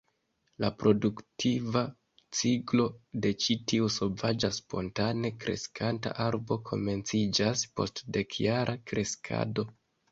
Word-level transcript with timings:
La 0.63 0.69
produktiva 0.83 1.83
ciklo 2.39 2.87
de 3.27 3.33
ĉi 3.45 3.57
tiu 3.73 3.91
sovaĝa 3.97 4.53
spontane 4.59 5.33
kreskanta 5.45 6.17
arbo 6.29 6.59
komenciĝas 6.73 7.69
post 7.81 8.07
dekjara 8.19 8.79
kreskado. 8.93 9.71